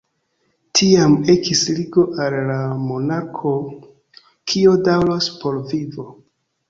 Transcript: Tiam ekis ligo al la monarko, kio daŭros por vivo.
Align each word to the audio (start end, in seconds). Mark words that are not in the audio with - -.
Tiam 0.77 1.13
ekis 1.33 1.61
ligo 1.79 2.05
al 2.25 2.37
la 2.51 2.57
monarko, 2.87 3.53
kio 4.53 4.75
daŭros 4.89 5.29
por 5.45 5.61
vivo. 5.75 6.09